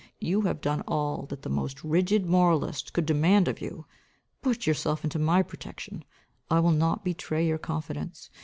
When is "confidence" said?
7.59-8.31